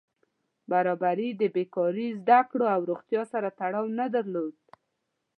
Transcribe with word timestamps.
برابري 0.71 1.29
د 1.41 1.43
بېکاري، 1.55 2.07
زده 2.21 2.39
کړو 2.49 2.65
او 2.75 2.81
روغتیا 2.89 3.21
سره 3.33 3.47
تړاو 3.59 3.85
نه 3.99 4.05
درلود. 4.15 4.55